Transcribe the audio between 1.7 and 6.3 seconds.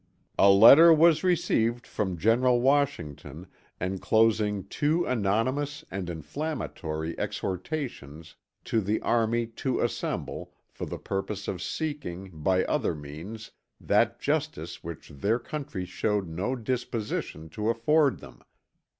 from General Washington, enclosing two anonymous and